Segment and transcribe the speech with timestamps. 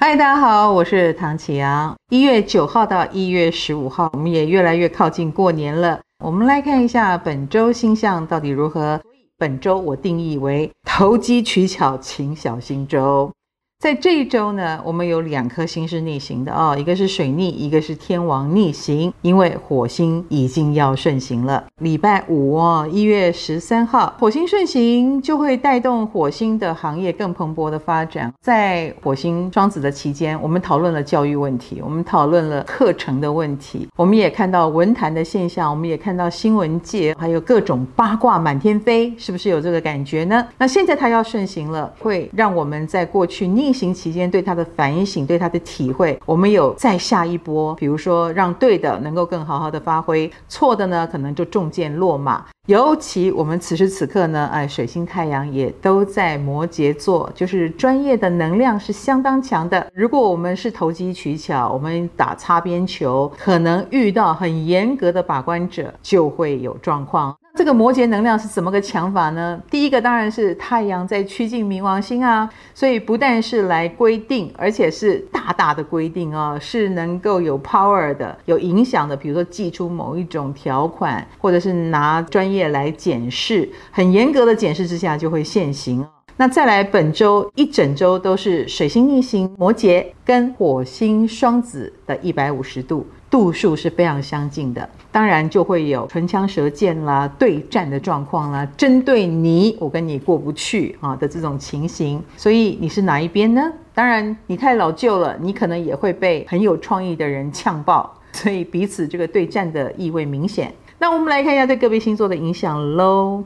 [0.00, 1.96] 嗨，大家好，我是唐启阳。
[2.08, 5.98] 一月九号到一月十五号，我们也越来越靠近过年了。
[6.24, 9.00] 我们来看一下本周星象到底如何。
[9.36, 13.32] 本周我定义为投机取巧，请小心周。
[13.80, 21.62] 在这一周呢，我们有两颗星是逆行的哦，一个是水逆，一个是天王逆行，因为火星已经要顺行了。
[21.80, 28.34] 礼拜五哦，一月十三号，火星顺行就会带动火星的行业更蓬勃的发展。
[28.40, 40.44] 在火星双子的期间，我们讨论了教育问题，我们讨论了课程的问题，我们也看到文坛的现象，我们也看到新闻界还有各种八卦满天飞，是不是有这个感觉呢？
[40.58, 43.67] 那现在它要顺行了，会让我们在过去逆。
[43.68, 52.46] 运行期间对他的反省，对他的体会，我们有再下一波，比如说让对的能够更好好的发挥，错的呢可能就中箭落马。
[52.66, 59.86] 尤其我们此时此刻呢，哎，水星太阳也都在摩羯座，就是专业的能量是相当强的。
[59.94, 67.36] 如果我们是投机取巧，我们打擦边球，可能遇到很严格的把关者，就会有状况。
[67.58, 69.60] 这个摩羯能量是怎么个强法呢？
[69.68, 79.16] 第一个当然是太阳在趋近冥王星啊，所以不但是来规定，而且是大大的规定啊，是能够有 power 的、有影响的。
[79.16, 86.06] 比如说祭出某一种条款，或者是拿专业来检视，很严格的检视之下就会现行。
[86.36, 93.04] 那再来，本周一整周都是水星逆行摩羯跟火星双子的一百五十度。
[93.30, 102.22] 度数是非常相近的，当然就会有唇枪舌剑啦、对战的状况啦，针对你，我跟你过不去啊的这种情形。
[102.36, 103.72] 所以你是哪一边呢？
[103.94, 110.72] 当然你太老旧了，你可能也会被很有创意的人呛爆，所以彼此这个对战的意味明显。
[110.98, 113.44] 那我们来看一下对个别星座的影响喽。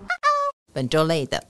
[0.73, 1.43] 本周类的。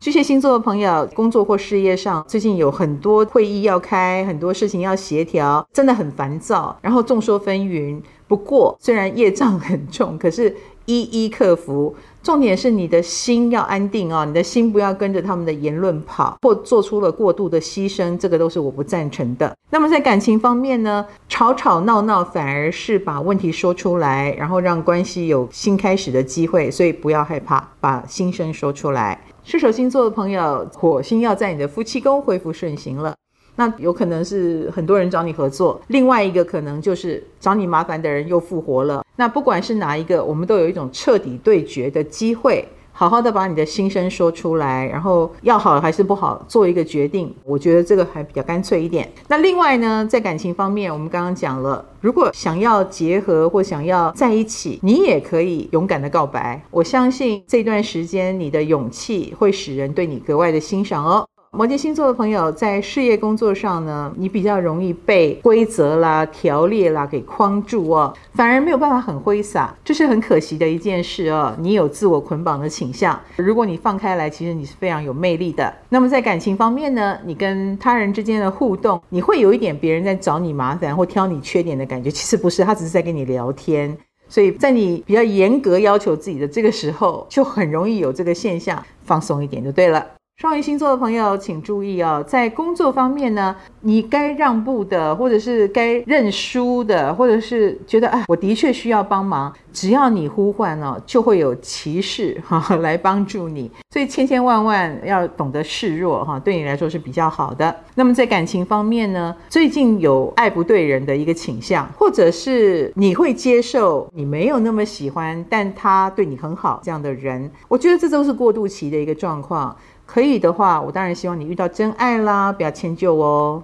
[0.00, 8.00] 巨蟹星座的朋友，工作或事业上最近有很多会议要开，很多事情要协调，真的很烦躁，然后众说纷纭。
[8.28, 11.92] 不过虽然业障很重，可是一一克服。
[12.22, 19.56] 重点是你的心要安定哦，你的心不要跟着他们的言论跑，或做出了过度的牺牲，这个都是我不赞成的。
[19.70, 29.18] 那么在感情方面呢，吵吵闹闹反而是把问题说出来，然后让关系有新开始的机会，所以不要害怕把心声说出来。
[29.48, 33.16] 射手星座的朋友，火星要在你的夫妻宫恢复顺行了，
[33.56, 39.02] 那有可能是很多人找你合作，另外一个可能就是找你麻烦的人又复活了。
[39.16, 42.62] 那不管是哪一个，我们都有一种彻底对决的机会。
[42.98, 49.08] 好好的把你的心声说出来，然后要好还是不好做一个决定，我觉得这个还比较干脆一点。
[49.28, 56.60] 那另外呢，在感情方面，我们刚刚讲了，如果想要结合或想要在一起，你也可以勇敢的告白。
[56.72, 61.27] 我相信这段时间你的勇气会使人对你格外的欣赏哦。
[61.50, 71.56] 摩羯星座的朋友在事业工作上呢，你比较容易被规则啦、条例啦给框住哦，反而没有办法很挥洒，这是很可惜的一件事哦。
[71.58, 75.74] 你有自我捆绑的倾向，如果你放开来，其实你是非常有魅力的。
[75.88, 83.96] 那么在感情方面呢，你跟他人之间的互动，你会有一点别人在找你麻烦或挑你缺点的感觉，其实不是，他只是在跟你聊天。
[84.28, 90.04] 所以在你比较严格要求自己的这个时候，就很容易有这个现象，放松一点就对了。
[90.40, 103.68] 双鱼星座的朋友，请注意哦，在工作方面呢，你该让步的，或者是该认输的，或者是觉得啊，我的确需要帮忙，只要你呼唤哦，就会有骑士哈来帮助你。
[103.90, 107.74] 所以千千万万要懂得示弱哈，对你来说是比较好的。
[107.96, 119.76] 那么在感情方面呢，最近有爱不对人的一个倾向，或者是你会接受你没有那么喜欢，但他对你很好这样的人，我觉得这都是过渡期的一个状况。
[120.08, 123.62] 可以的话，我当然希望你遇到真爱啦，不要迁就哦。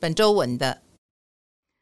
[0.00, 0.78] 本周稳的。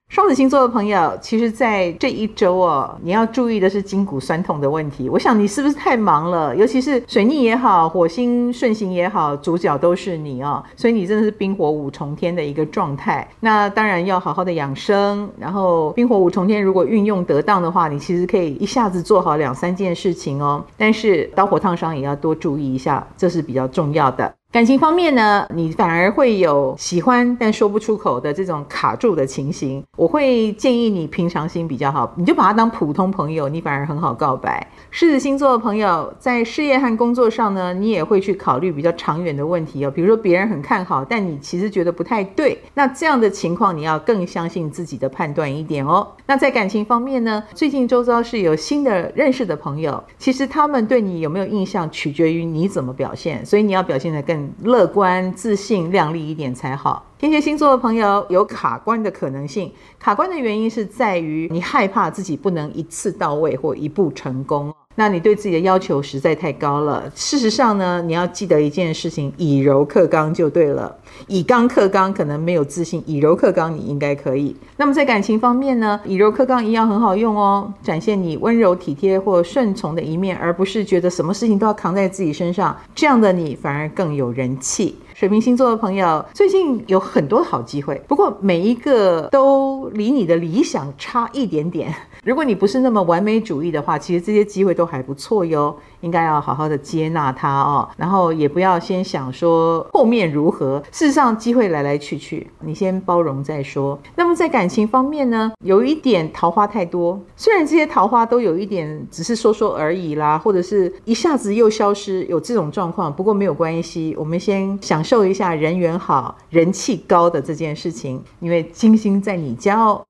[0.08, 5.06] 双子星座的朋友，其实，在这一周哦，你要注意的是筋骨酸痛的问题。
[5.06, 6.56] 我想你是不是太忙了？
[6.56, 13.28] 尤其是水逆也好，火星顺行也好，主角都是你哦，所以你真的是冰火五重天的一个状态。
[13.40, 20.64] 那当然要好好的养生，然后冰火五重天如果运用得当的话，你其实可以一下子做好两三件事情哦。
[20.78, 24.37] 但是刀火烫伤也要多注意一下，这是比较重要的。
[24.50, 29.84] 感情方面呢，你反而会有喜欢但说不出口的这种卡住的情形。
[29.94, 34.66] 我会建议你平常心比较好，你就把他当普通朋友，你反而很好告白。
[34.90, 39.90] 狮子星座的朋友在事业和工作上呢，你也会去考虑比较长远的问题哦。
[39.90, 46.08] 比如说别人很看好，但你其实觉得不太对，那这样的情况你要更相信自己的判断一点哦。
[46.24, 54.37] 那在感情方面呢，最近周遭是有新的认识的朋友，其实他们对你有没有印象，取决于你怎么表现，所以你要表现得更。
[54.62, 57.04] 乐观、自信、亮丽一点才好。
[57.18, 64.72] 天蝎星座的朋友有卡关的可能性，卡关的原因是在于你害怕自己不能一次到位或一步成功。
[64.98, 67.04] 那你对自己的要求实在太高了。
[67.14, 70.92] 事实上呢，你要记得一件事情：以柔克刚就对了。
[71.28, 74.56] 以刚克刚可能没有自信，以柔克刚你应该可以。
[74.76, 82.76] 那么在感情方面呢，以柔克刚一样很好用哦，展现你温柔体贴或顺从的一面，而不是觉得什么事情都要扛在自己身上。
[82.92, 84.96] 这样的你反而更有人气。
[85.18, 91.92] 水瓶星座的朋友最近有很多好机会，不过每一个都离你的理想差一点点。
[92.22, 95.76] 如果你不是那么完美主义的话，其实这些机会都还不错哟。
[96.02, 100.80] 应该要好好的接纳它哦，然后也不要先想说后面如何。
[100.92, 103.98] 事实上，机会来来去去，你先包容再说。
[104.14, 113.12] 那么在感情方面呢，有一点桃花太多，虽然这些桃花都有一点只是说说而已啦，或者是一下子又消失，有这种状况。
[113.12, 120.04] 不过没有关系，我们先享受一下人缘好、人气高的这件事情，因为金星在你家哦。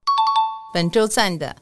[0.74, 1.54] 本周赞的。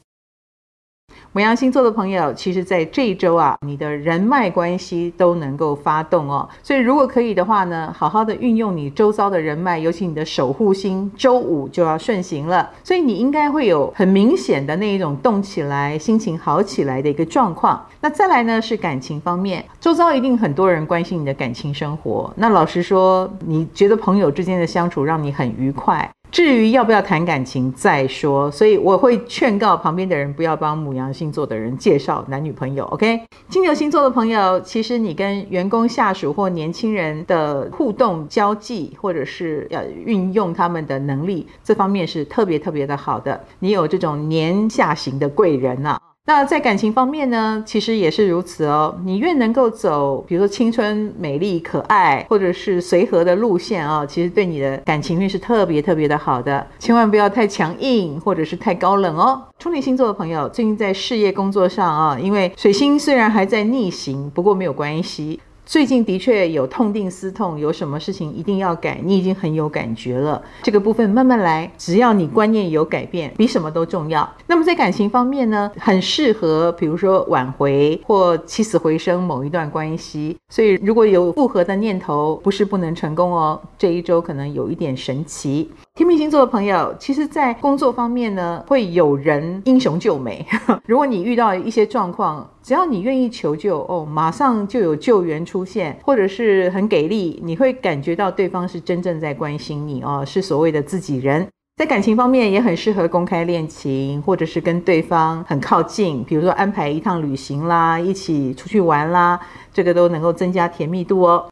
[1.37, 6.49] 牡羊星座的朋友，其实，在这一周啊，你的人脉关系都能够发动哦。
[6.63, 12.67] 所以，如果可以的话呢，好好的运用你周遭的人脉，尤其你的守护星周五就要顺行了。
[12.83, 17.85] 所以，你应该会有很明显的那一种动起来、心情好起来的一个状况。
[18.01, 22.33] 那再来呢，是感情方面，周遭一定很多人关心你的感情生活。
[22.35, 26.09] 那老实说，你觉得朋友之间的相处让你很愉快？
[26.29, 32.85] 至于要不要谈感情再说，所以我会劝告旁边的人不要帮母羊星座的人介绍男女朋友。
[32.85, 43.43] OK，金牛星座的朋友，其实你跟员工、下属或年轻人的互动交际，或者是要运用他们的能力，这方面是特别特别的好的。
[43.59, 45.99] 你有这种年下型的贵人啊。
[46.29, 48.93] 那在感情方面呢，其实也是如此哦。
[49.05, 56.67] 你越能够走，比如说青春、美丽、可爱，或者是随和的路线啊，其实对你的感情运是特别特别的好的。
[56.79, 59.41] 千万不要太强硬，或者是太高冷哦。
[59.57, 65.39] 处女星座的朋友，最近在事业工作上啊，因为水星虽然还在逆行，不过没有关系。
[65.67, 70.41] 最近的确有痛定思痛，有什么事情一定要改，你已经很有感觉了。
[70.63, 74.27] 这个部分慢慢来，只要你观念有改变，比什么都重要。
[74.47, 80.37] 那么在感情方面呢，很适合，比如说挽回或起死回生某一段关系。
[80.47, 83.61] 所以如果有复合的念头，不是不能成功哦。
[83.77, 85.69] 这一周可能有一点神奇。
[85.97, 90.45] 天秤星座的朋友，其实，在工作方面呢，会有人英雄救美。
[90.85, 101.47] 如果你遇到一些状况，只要你愿意求救，哦，马上就有救援出现，或者是很给力，你会感觉到对方是真正在关心你哦，是所谓的自己人。
[101.77, 109.39] 在感情方面，也很适合公开恋情，或者是跟对方很靠近，比如说安排一趟旅行啦，一起出去玩啦，
[109.73, 111.47] 这个都能够增加甜蜜度哦。